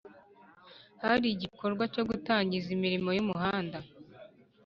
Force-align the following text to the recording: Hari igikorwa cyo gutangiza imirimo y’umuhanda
Hari 1.03 1.27
igikorwa 1.31 1.83
cyo 1.93 2.03
gutangiza 2.09 2.69
imirimo 2.77 3.09
y’umuhanda 3.17 3.77